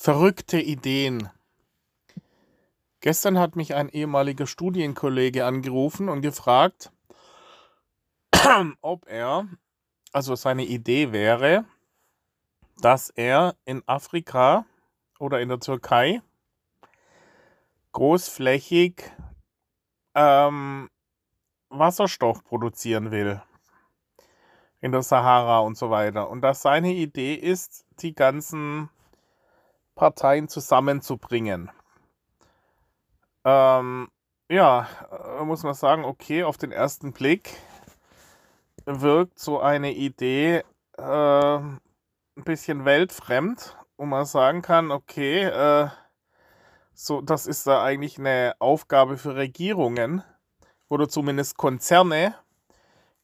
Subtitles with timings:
[0.00, 1.28] Verrückte Ideen.
[3.00, 6.92] Gestern hat mich ein ehemaliger Studienkollege angerufen und gefragt,
[8.80, 9.48] ob er,
[10.12, 11.64] also seine Idee wäre,
[12.76, 14.66] dass er in Afrika
[15.18, 16.22] oder in der Türkei
[17.90, 19.02] großflächig
[20.14, 20.90] ähm,
[21.70, 23.42] Wasserstoff produzieren will.
[24.80, 26.30] In der Sahara und so weiter.
[26.30, 28.90] Und dass seine Idee ist, die ganzen
[29.98, 31.70] Parteien zusammenzubringen.
[33.44, 34.08] Ähm,
[34.48, 34.88] ja,
[35.40, 37.56] äh, muss man sagen, okay, auf den ersten Blick
[38.86, 40.62] wirkt so eine Idee
[40.96, 41.80] äh, ein
[42.44, 45.88] bisschen weltfremd, wo man sagen kann, okay, äh,
[46.94, 50.22] so, das ist da eigentlich eine Aufgabe für Regierungen
[50.88, 52.34] oder zumindest Konzerne.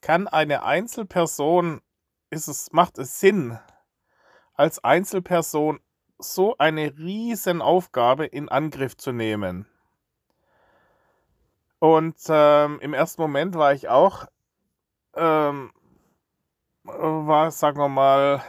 [0.01, 1.81] Kann eine Einzelperson,
[2.29, 3.57] ist es, macht es Sinn,
[4.53, 5.79] als Einzelperson
[6.17, 9.67] so eine Riesenaufgabe in Angriff zu nehmen.
[11.79, 14.25] Und ähm, im ersten Moment war ich auch,
[15.15, 15.71] ähm,
[16.83, 18.43] war, sagen wir mal,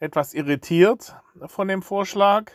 [0.00, 2.52] etwas irritiert von dem Vorschlag.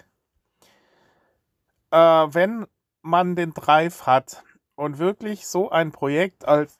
[1.92, 2.68] Äh, wenn
[3.02, 4.44] man den Drive hat
[4.76, 6.80] und wirklich so ein Projekt als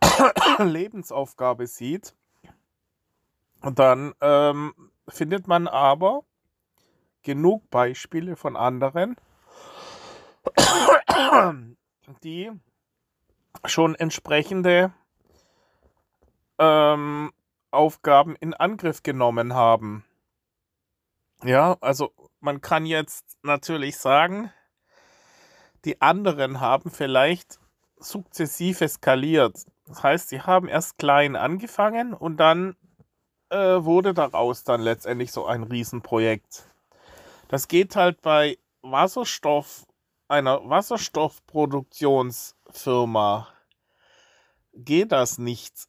[0.58, 2.14] Lebensaufgabe sieht,
[3.62, 6.24] dann ähm, findet man aber
[7.22, 9.16] genug Beispiele von anderen,
[12.22, 12.50] die
[13.64, 14.92] schon entsprechende
[16.58, 17.32] ähm,
[17.70, 20.04] Aufgaben in Angriff genommen haben.
[21.42, 24.52] Ja, also man kann jetzt natürlich sagen,
[25.84, 27.58] die anderen haben vielleicht
[27.98, 29.64] sukzessiv eskaliert.
[29.86, 32.76] Das heißt, sie haben erst klein angefangen und dann
[33.50, 36.64] äh, wurde daraus dann letztendlich so ein Riesenprojekt.
[37.48, 39.86] Das geht halt bei Wasserstoff,
[40.28, 43.48] einer Wasserstoffproduktionsfirma,
[44.72, 45.88] geht das nicht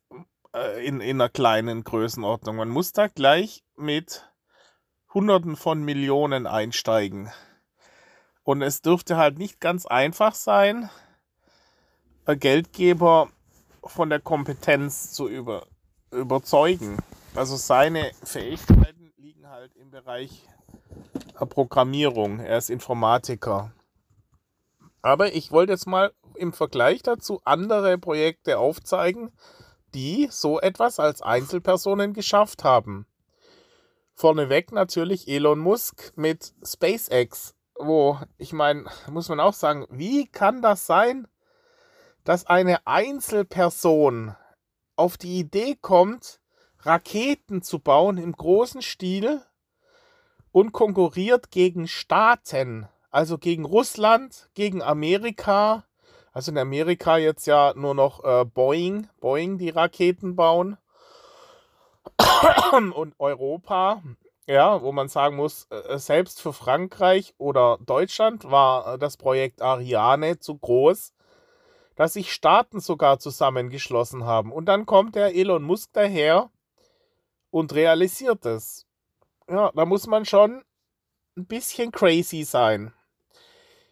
[0.55, 2.55] äh, in, in einer kleinen Größenordnung.
[2.55, 4.27] Man muss da gleich mit
[5.13, 7.29] Hunderten von Millionen einsteigen.
[8.43, 10.89] Und es dürfte halt nicht ganz einfach sein,
[12.25, 13.29] Geldgeber
[13.83, 15.67] von der Kompetenz zu über,
[16.11, 16.97] überzeugen.
[17.33, 20.45] Also seine Fähigkeiten liegen halt im Bereich
[21.45, 22.39] Programmierung.
[22.39, 23.71] Er ist Informatiker.
[25.01, 29.31] Aber ich wollte jetzt mal im Vergleich dazu andere Projekte aufzeigen,
[29.93, 33.07] die so etwas als Einzelpersonen geschafft haben.
[34.13, 40.61] Vorneweg natürlich Elon Musk mit SpaceX, wo ich meine, muss man auch sagen, wie kann
[40.61, 41.27] das sein,
[42.25, 44.35] dass eine Einzelperson
[44.95, 46.40] auf die Idee kommt,
[46.83, 49.41] Raketen zu bauen im großen Stil
[50.51, 55.85] und konkurriert gegen Staaten, also gegen Russland, gegen Amerika.
[56.33, 60.77] Also in Amerika jetzt ja nur noch äh, Boeing, Boeing die Raketen bauen.
[62.95, 64.01] und Europa,
[64.47, 69.61] ja, wo man sagen muss, äh, selbst für Frankreich oder Deutschland war äh, das Projekt
[69.61, 71.13] Ariane zu groß,
[71.95, 74.51] dass sich Staaten sogar zusammengeschlossen haben.
[74.51, 76.49] Und dann kommt der Elon Musk daher
[77.51, 78.87] und realisiert es.
[79.49, 80.63] Ja, da muss man schon
[81.37, 82.93] ein bisschen crazy sein.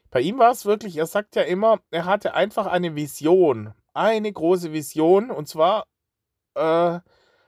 [0.10, 4.32] Bei ihm war es wirklich, er sagt ja immer, er hatte einfach eine Vision, eine
[4.32, 5.86] große Vision, und zwar,
[6.56, 7.00] äh,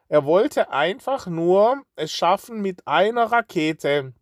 [0.09, 4.13] er wollte einfach nur es schaffen, mit einer Rakete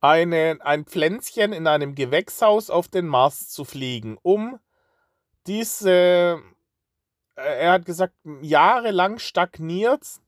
[0.00, 4.58] eine, ein Pflänzchen in einem Gewächshaus auf den Mars zu fliegen, um
[5.46, 6.42] diese,
[7.36, 10.20] äh, er hat gesagt, jahrelang stagniert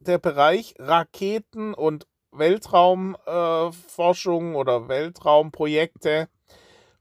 [0.00, 6.28] der Bereich Raketen und Weltraumforschung äh, oder Weltraumprojekte.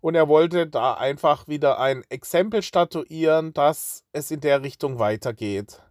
[0.01, 5.81] Und er wollte da einfach wieder ein Exempel statuieren, dass es in der Richtung weitergeht.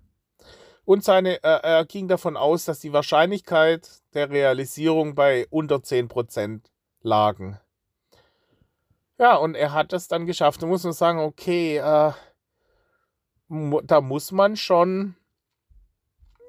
[0.85, 6.63] Und seine, äh, er ging davon aus, dass die Wahrscheinlichkeit der Realisierung bei unter 10%
[7.03, 7.61] lagen.
[9.19, 10.63] Ja, und er hat es dann geschafft.
[10.63, 12.13] Da muss man sagen, okay, äh,
[13.85, 15.17] da muss man schon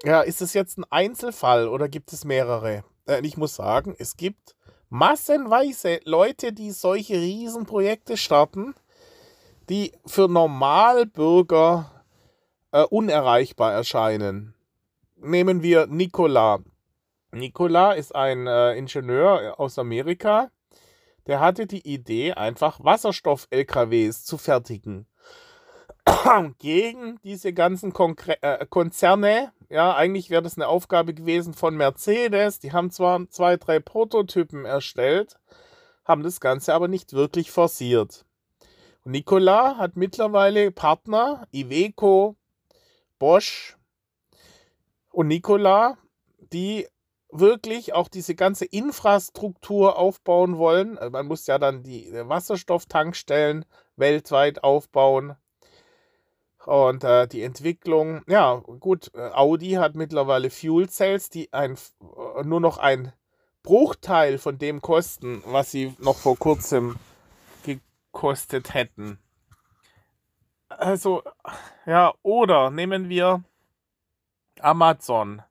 [0.04, 2.84] ja, ist es jetzt ein Einzelfall oder gibt es mehrere?
[3.08, 4.56] Äh, ich muss sagen, es gibt
[4.90, 8.74] massenweise Leute, die solche Riesenprojekte starten,
[9.70, 12.04] die für Normalbürger
[12.72, 14.56] äh, unerreichbar erscheinen.
[15.18, 16.60] Nehmen wir Nikola.
[17.32, 20.50] Nikola ist ein äh, Ingenieur aus Amerika,
[21.28, 25.06] der hatte die Idee, einfach Wasserstoff-LKWs zu fertigen.
[26.60, 29.52] gegen diese ganzen Konkre äh, Konzerne.
[29.70, 32.60] Ja, eigentlich wäre das eine Aufgabe gewesen von Mercedes.
[32.60, 35.38] Die haben zwar zwei, drei Prototypen erstellt,
[36.06, 38.26] haben das Ganze aber nicht wirklich forciert.
[39.04, 42.36] Und Nikola hat mittlerweile Partner, Iveco,
[43.20, 43.78] Bosch
[45.12, 45.98] und Nikola,
[46.52, 46.88] die
[47.32, 50.98] wirklich auch diese ganze Infrastruktur aufbauen wollen.
[50.98, 53.66] Also man muss ja dann die Wasserstofftankstellen
[53.96, 55.36] weltweit aufbauen.
[56.66, 62.44] Und äh, die Entwicklung, ja, gut, äh, Audi hat mittlerweile Fuel Cells, die ein, äh,
[62.44, 63.14] nur noch ein
[63.64, 66.98] Bruchteil von dem kosten, was sie noch vor kurzem
[67.64, 69.20] gekostet hätten.
[70.68, 71.24] Also,
[71.86, 73.44] ja, oder nehmen wir
[74.60, 75.42] Amazon.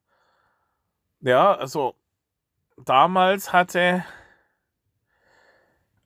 [1.20, 1.94] Ja, also
[2.76, 4.04] damals hatte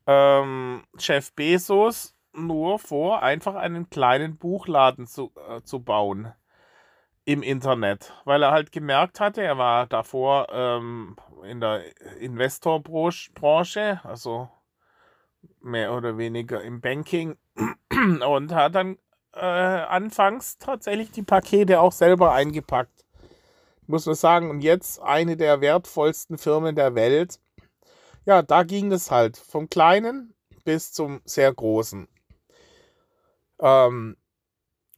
[0.06, 6.32] ähm, Jeff Bezos nur vor, einfach einen kleinen Buchladen zu, äh, zu bauen
[7.25, 11.82] im Internet, weil er halt gemerkt hatte, er war davor ähm, in der
[12.19, 14.49] Investorbranche, also
[15.61, 17.37] mehr oder weniger im Banking
[18.26, 18.99] und hat dann
[19.35, 23.05] äh, anfangs tatsächlich die Pakete auch selber eingepackt.
[23.87, 27.40] Muss man sagen, und jetzt eine der wertvollsten Firmen der Welt.
[28.25, 32.08] Ja, da ging es halt vom kleinen bis zum sehr großen.
[33.62, 34.17] Ähm,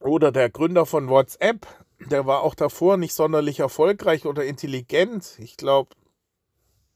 [0.01, 1.67] oder der Gründer von WhatsApp,
[1.99, 5.37] der war auch davor nicht sonderlich erfolgreich oder intelligent.
[5.39, 5.95] Ich glaube,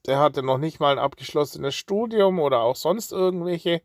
[0.06, 3.82] der hatte noch nicht mal ein abgeschlossenes Studium oder auch sonst irgendwelche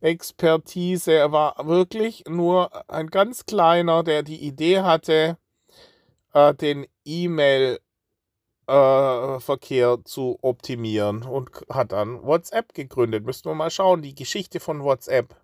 [0.00, 1.12] Expertise.
[1.12, 5.38] Er war wirklich nur ein ganz kleiner, der die Idee hatte,
[6.32, 13.24] äh, den E-Mail-Verkehr äh, zu optimieren und hat dann WhatsApp gegründet.
[13.24, 15.34] Müssen wir mal schauen, die Geschichte von WhatsApp.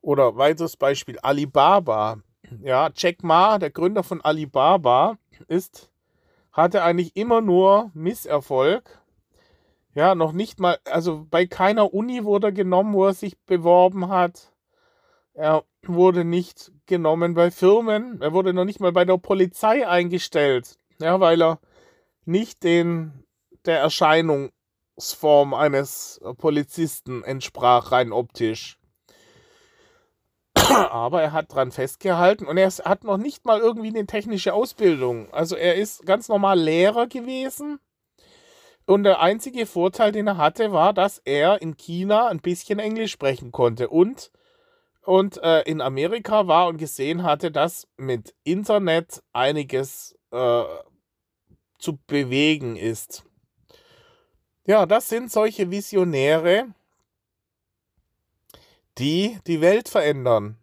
[0.00, 2.18] Oder weiteres Beispiel, Alibaba.
[2.62, 5.92] Ja, Jack Ma, der Gründer von Alibaba, ist,
[6.52, 8.98] hatte eigentlich immer nur Misserfolg.
[9.94, 14.08] Ja, noch nicht mal, also bei keiner Uni wurde er genommen, wo er sich beworben
[14.08, 14.52] hat.
[15.34, 18.20] Er wurde nicht genommen bei Firmen.
[18.20, 20.78] Er wurde noch nicht mal bei der Polizei eingestellt.
[21.00, 21.60] Ja, weil er
[22.24, 23.24] nicht den,
[23.64, 28.79] der Erscheinungsform eines Polizisten entsprach, rein optisch.
[30.70, 35.32] Aber er hat dran festgehalten und er hat noch nicht mal irgendwie eine technische Ausbildung.
[35.32, 37.80] Also er ist ganz normal Lehrer gewesen.
[38.86, 43.12] Und der einzige Vorteil, den er hatte, war, dass er in China ein bisschen Englisch
[43.12, 44.32] sprechen konnte und,
[45.02, 50.64] und äh, in Amerika war und gesehen hatte, dass mit Internet einiges äh,
[51.78, 53.24] zu bewegen ist.
[54.66, 56.66] Ja, das sind solche Visionäre,
[58.98, 60.59] die die Welt verändern.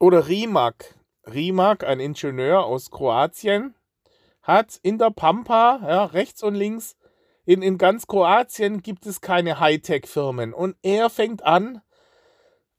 [0.00, 0.94] Oder Rimac.
[1.26, 3.74] Rimac, ein Ingenieur aus Kroatien,
[4.42, 6.96] hat in der Pampa, ja, rechts und links,
[7.44, 10.54] in, in ganz Kroatien gibt es keine Hightech-Firmen.
[10.54, 11.82] Und er fängt an,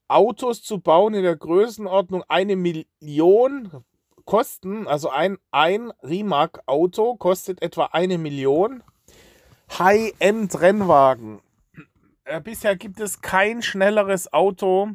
[0.07, 3.83] Autos zu bauen in der Größenordnung eine Million
[4.25, 4.88] kosten.
[4.88, 8.81] Also ein, ein Rimac-Auto kostet etwa eine Million.
[9.77, 11.39] High-End-Rennwagen.
[12.24, 14.89] Äh, bisher gibt es kein schnelleres Auto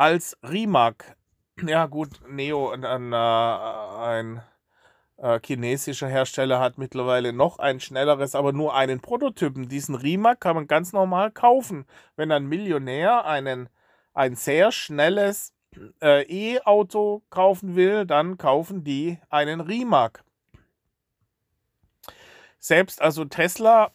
[0.00, 1.14] als Rimac.
[1.62, 4.42] Ja, gut, Neo, ein, ein, äh, ein
[5.18, 9.68] äh, chinesischer Hersteller hat mittlerweile noch ein schnelleres, aber nur einen Prototypen.
[9.68, 11.84] Diesen Rimac kann man ganz normal kaufen.
[12.16, 13.68] Wenn ein Millionär einen,
[14.14, 15.52] ein sehr schnelles
[16.00, 20.24] äh, E-Auto kaufen will, dann kaufen die einen Rimac.
[22.58, 23.90] Selbst also Tesla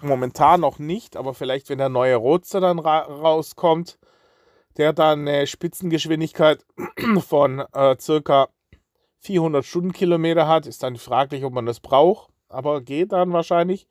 [0.00, 3.96] momentan noch nicht, aber vielleicht wenn der neue Roadster dann ra rauskommt,
[4.76, 6.64] der dann eine Spitzengeschwindigkeit
[7.26, 8.48] von äh, circa
[9.20, 13.88] 400 Stundenkilometer hat, ist dann fraglich, ob man das braucht, aber geht dann wahrscheinlich.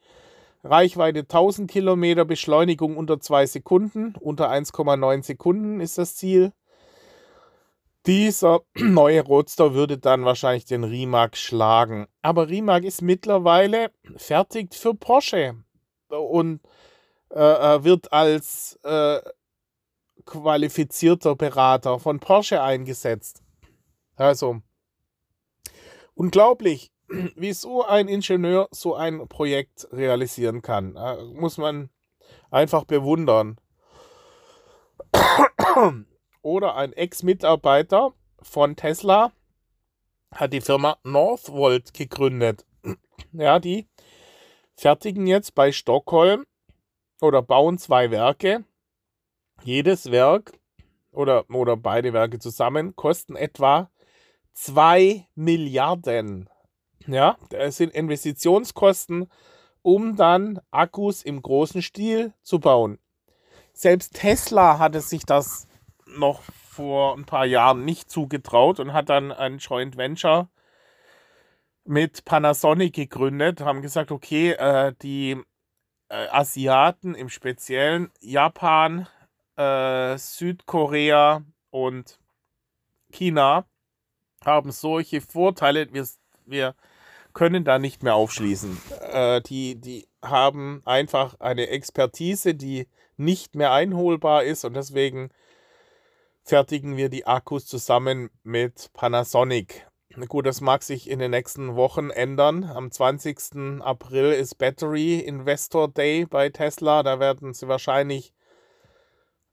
[0.63, 6.53] Reichweite 1000 Kilometer, Beschleunigung unter 2 Sekunden, unter 1,9 Sekunden ist das Ziel.
[8.07, 12.07] Dieser neue Roadster würde dann wahrscheinlich den Rimac schlagen.
[12.21, 15.55] Aber Rimac ist mittlerweile fertig für Porsche
[16.09, 16.61] und
[17.31, 17.39] äh,
[17.75, 19.19] äh wird als äh,
[20.25, 23.43] qualifizierter Berater von Porsche eingesetzt.
[24.15, 24.61] Also,
[26.13, 26.91] unglaublich,
[27.35, 30.95] wie so ein Ingenieur so ein Projekt realisieren kann.
[30.95, 31.89] Da muss man
[32.51, 33.59] einfach bewundern.
[36.41, 39.31] Oder ein Ex-Mitarbeiter von Tesla
[40.31, 42.65] hat die Firma Northvolt gegründet.
[43.31, 43.87] Ja, die
[44.75, 46.45] fertigen jetzt bei Stockholm
[47.21, 48.65] oder bauen zwei Werke
[49.63, 50.53] jedes Werk
[51.11, 53.89] oder, oder beide Werke zusammen kosten etwa
[54.53, 56.49] 2 Milliarden.
[57.07, 59.29] Ja, das sind Investitionskosten,
[59.81, 62.97] um dann Akkus im großen Stil zu bauen.
[63.73, 65.67] Selbst Tesla hatte sich das
[66.05, 70.49] noch vor ein paar Jahren nicht zugetraut und hat dann ein Joint Venture
[71.83, 75.41] mit Panasonic gegründet, haben gesagt, okay, äh, die
[76.09, 79.07] äh, Asiaten im Speziellen, Japan,
[79.57, 82.19] äh, Südkorea und
[83.11, 83.65] China
[84.43, 86.07] haben solche Vorteile, wir,
[86.45, 86.75] wir
[87.33, 88.77] können da nicht mehr aufschließen.
[89.11, 95.29] Äh, die, die haben einfach eine Expertise, die nicht mehr einholbar ist und deswegen
[96.43, 99.87] fertigen wir die Akkus zusammen mit Panasonic.
[100.27, 102.63] Gut, das mag sich in den nächsten Wochen ändern.
[102.63, 103.81] Am 20.
[103.81, 107.03] April ist Battery Investor Day bei Tesla.
[107.03, 108.33] Da werden sie wahrscheinlich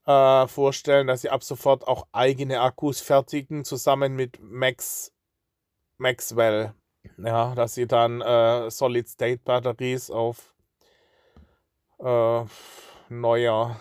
[0.06, 5.12] äh, vorstellen, dass sie ab sofort auch eigene Akkus fertigen, zusammen mit Max
[5.98, 6.74] Maxwell.
[7.18, 10.54] Ja, dass sie dann äh, Solid-State-Batteries auf
[11.98, 12.44] äh,
[13.08, 13.80] neuer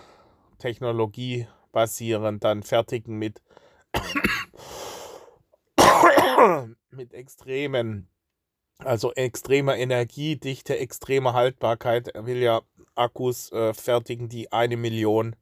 [0.58, 3.42] Technologie basierend dann fertigen mit
[6.90, 8.08] mit extremen,
[8.78, 12.08] also extremer Energiedichte, extremer Haltbarkeit.
[12.08, 12.62] Er will ja
[12.94, 15.36] Akkus äh, fertigen, die eine Million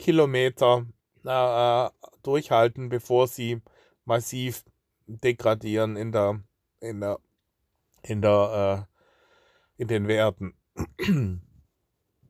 [0.00, 0.86] Kilometer
[1.24, 1.90] äh,
[2.22, 3.60] durchhalten, bevor sie
[4.04, 4.64] massiv
[5.06, 6.40] degradieren in der,
[6.80, 7.18] in der,
[8.02, 8.86] in der,
[9.78, 10.54] äh, in den Werten.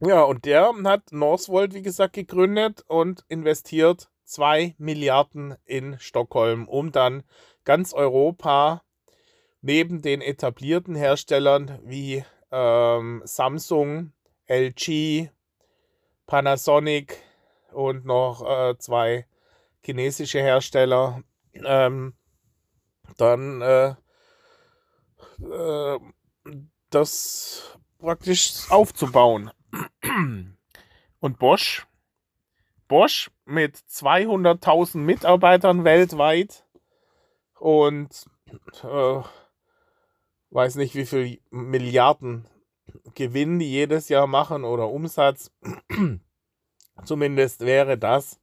[0.01, 6.93] ja, und der hat Northvolt, wie gesagt, gegründet und investiert 2 Milliarden in Stockholm, um
[6.93, 7.23] dann
[7.65, 8.83] ganz Europa
[9.63, 14.13] neben den etablierten Herstellern wie ähm, Samsung,
[14.49, 15.31] LG,
[16.27, 17.23] Panasonic
[17.73, 19.27] und noch äh, zwei
[19.85, 21.23] chinesische Hersteller
[21.55, 22.15] ähm,
[23.17, 23.95] dann äh,
[25.43, 25.99] äh,
[26.91, 29.51] das praktisch aufzubauen.
[31.23, 31.87] Und Bosch,
[32.89, 36.65] Bosch mit 200.000 Mitarbeitern weltweit
[37.59, 38.25] und
[38.83, 39.23] äh,
[40.51, 42.49] weiß nicht, wie viel Milliarden
[43.15, 45.53] Gewinn die jedes Jahr machen oder Umsatz.
[47.05, 48.41] Zumindest wäre das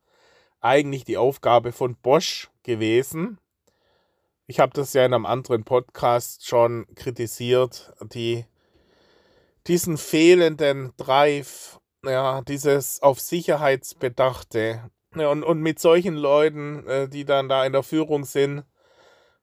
[0.60, 3.40] eigentlich die Aufgabe von Bosch gewesen.
[4.48, 8.46] Ich habe das ja in einem anderen Podcast schon kritisiert, die,
[9.68, 14.90] diesen fehlenden Drive, ja, dieses auf Sicherheitsbedachte.
[15.16, 18.64] Ja, und, und mit solchen Leuten, äh, die dann da in der Führung sind,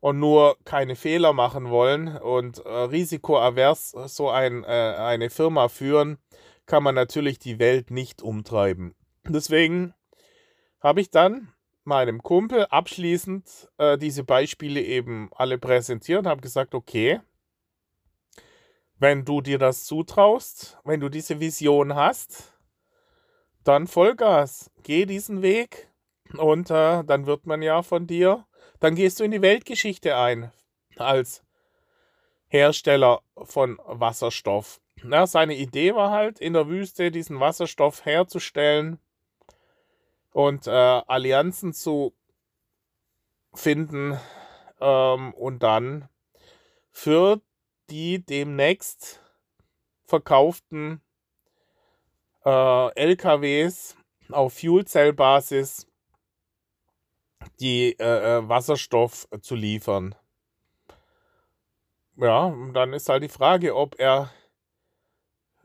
[0.05, 6.19] und nur keine Fehler machen wollen und äh, risikoavers so ein, äh, eine Firma führen,
[6.67, 8.95] kann man natürlich die Welt nicht umtreiben.
[9.27, 9.95] Deswegen
[10.81, 11.53] habe ich dann
[11.85, 17.21] meinem Kumpel abschließend äh, diese Beispiele eben alle präsentiert und habe gesagt, okay,
[18.99, 22.59] wenn du dir das zutraust, wenn du diese Vision hast,
[23.65, 25.91] dann Vollgas, geh diesen Weg
[26.39, 28.47] und äh, dann wird man ja von dir
[28.85, 30.53] dann gehst du in die Weltgeschichte ein
[30.97, 31.43] als
[32.49, 34.81] Hersteller von Wasserstoff.
[35.03, 38.99] Ja, seine Idee war halt, in der Wüste diesen Wasserstoff herzustellen
[40.35, 42.13] und äh, Allianzen zu
[43.55, 44.19] finden
[44.81, 46.09] ähm, und dann
[46.91, 47.41] für
[47.89, 49.23] die demnächst
[50.05, 51.01] verkauften
[52.45, 53.97] äh, LKWs
[54.31, 55.87] auf Fuelcell-Basis
[57.61, 60.17] die äh, äh, Wasserstoff zu liefern.
[62.17, 64.33] Ja, dann ist halt die Frage, ob er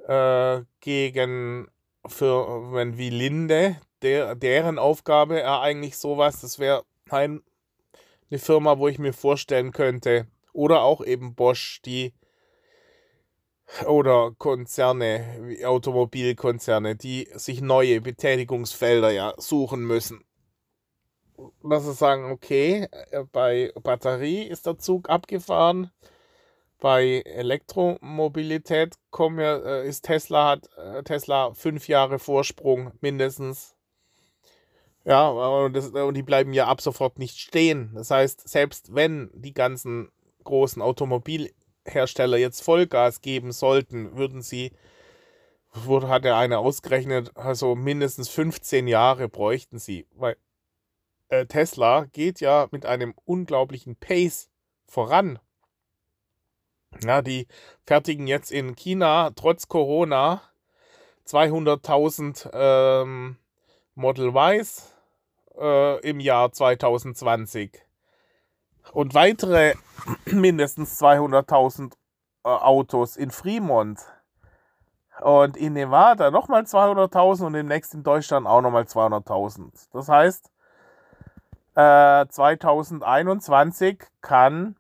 [0.08, 1.72] äh, gegen
[2.06, 7.42] Firmen wie Linde, der, deren Aufgabe er eigentlich sowas, das wäre ein,
[8.30, 12.14] eine Firma, wo ich mir vorstellen könnte, oder auch eben Bosch, die
[13.86, 20.24] oder Konzerne, Automobilkonzerne, die sich neue Betätigungsfelder ja suchen müssen
[21.64, 25.92] dass sie sagen, okay, äh, bei Batterie ist der Zug abgefahren,
[26.80, 33.76] bei Elektromobilität kommen ja, äh, ist Tesla hat äh, Tesla fünf Jahre Vorsprung mindestens.
[35.10, 37.92] Ja, und, das, und die bleiben ja ab sofort nicht stehen.
[37.96, 40.12] Das heißt, selbst wenn die ganzen
[40.44, 44.72] großen Automobilhersteller jetzt Vollgas geben sollten, würden sie,
[45.74, 50.06] wurde, hat ja einer ausgerechnet, also mindestens 15 Jahre bräuchten sie.
[50.12, 50.38] Weil
[51.30, 54.52] äh, Tesla geht ja mit einem unglaublichen Pace
[54.86, 55.40] voran.
[57.04, 57.48] Ja, die
[57.84, 60.44] fertigen jetzt in China trotz Corona
[61.26, 63.38] 200.000 ähm,
[63.96, 64.94] Model Ys
[65.60, 67.86] äh, im Jahr 2020.
[68.94, 69.76] Und weitere
[70.26, 71.94] mindestens 200.000
[72.44, 74.00] äh, Autos in Fremont.
[75.22, 79.90] Und in Nevada nochmal 200.000 und demnächst in Deutschland auch nochmal 200.000.
[79.92, 80.50] Das heißt,
[81.76, 84.78] äh, 2021 kann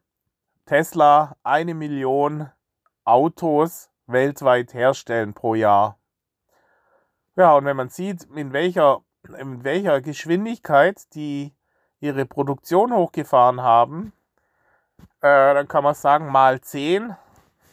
[0.66, 2.50] Tesla eine Million
[3.04, 5.98] Autos weltweit herstellen pro Jahr.
[7.36, 9.02] Ja, und wenn man sieht, in welcher,
[9.38, 11.54] in welcher Geschwindigkeit die
[12.00, 14.14] ihre Produktion hochgefahren haben,
[15.22, 17.16] äh, dann kann man sagen, mal 10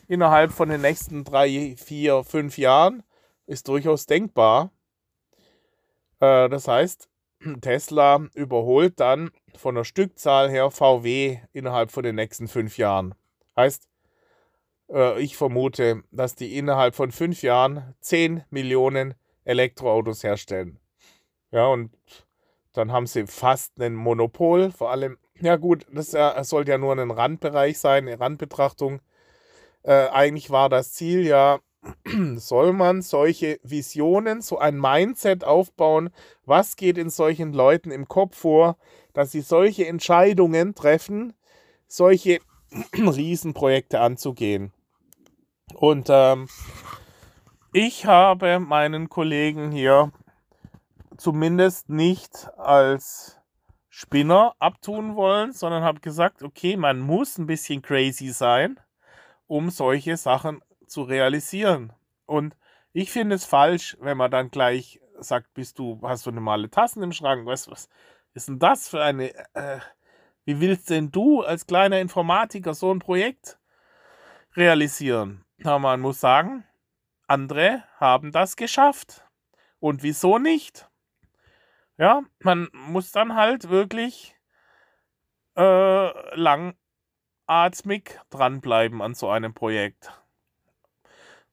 [0.09, 3.03] innerhalb von den nächsten drei, vier, fünf Jahren
[3.47, 4.71] ist durchaus denkbar.
[6.21, 7.09] Äh, das heißt,
[7.61, 13.15] Tesla überholt dann von der Stückzahl her VW innerhalb von den nächsten fünf Jahren.
[13.57, 13.89] Heißt,
[14.91, 20.79] äh, ich vermute, dass die innerhalb von fünf Jahren 10 Millionen Elektroautos herstellen.
[21.51, 21.91] Ja, und
[22.73, 24.71] dann haben sie fast ein Monopol.
[24.71, 26.17] Vor allem, ja gut, das
[26.49, 29.01] sollte ja nur ein Randbereich sein, eine Randbetrachtung.
[29.83, 31.61] Äh, eigentlich war das Ziel ja,
[32.37, 36.11] soll man solche Visionen, so ein Mindset aufbauen,
[36.45, 38.77] was geht in solchen Leuten im Kopf vor,
[39.13, 41.35] dass sie solche Entscheidungen treffen,
[41.87, 42.41] solche
[42.95, 44.73] Riesenprojekte anzugehen.
[45.75, 46.49] Und ähm,
[47.73, 50.13] ich habe meinen Kollegen hier
[51.19, 53.39] zumindest nicht als
[53.89, 58.79] Spinner abtun wollen, sondern habe gesagt, okay, man muss ein bisschen crazy sein
[59.47, 61.93] um solche Sachen zu realisieren.
[62.27, 62.57] Und
[62.93, 67.03] ich finde es falsch, wenn man dann gleich sagt, bist du, hast du normale Tassen
[67.03, 67.47] im Schrank?
[67.47, 67.89] Was, was
[68.35, 69.81] ist denn das für eine, äh,
[70.45, 73.59] wie willst denn du als kleiner Informatiker so ein Projekt
[74.57, 75.45] realisieren?
[75.65, 76.65] Aber man muss sagen,
[77.27, 79.25] andere haben das geschafft.
[79.79, 80.89] Und wieso nicht?
[81.99, 84.37] Ja, man muss dann halt wirklich
[85.57, 86.77] äh, lang
[87.47, 90.13] atmig dranbleiben an so einem Projekt.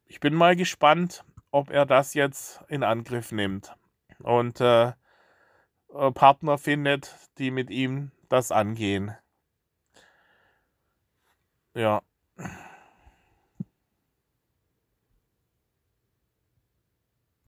[0.05, 3.75] Ich bin mal gespannt, ob er das jetzt in Angriff nimmt
[4.19, 4.93] und äh,
[5.93, 9.15] äh, Partner findet, die mit ihm das angehen.
[11.73, 12.01] Ja.